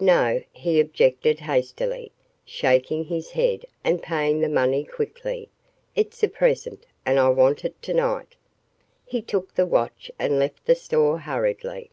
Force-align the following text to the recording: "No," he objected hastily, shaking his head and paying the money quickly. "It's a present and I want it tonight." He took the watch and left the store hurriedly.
"No," 0.00 0.42
he 0.50 0.80
objected 0.80 1.38
hastily, 1.38 2.10
shaking 2.44 3.04
his 3.04 3.30
head 3.30 3.64
and 3.84 4.02
paying 4.02 4.40
the 4.40 4.48
money 4.48 4.82
quickly. 4.82 5.50
"It's 5.94 6.20
a 6.24 6.28
present 6.28 6.84
and 7.06 7.16
I 7.20 7.28
want 7.28 7.64
it 7.64 7.80
tonight." 7.80 8.34
He 9.06 9.22
took 9.22 9.54
the 9.54 9.66
watch 9.66 10.10
and 10.18 10.40
left 10.40 10.66
the 10.66 10.74
store 10.74 11.20
hurriedly. 11.20 11.90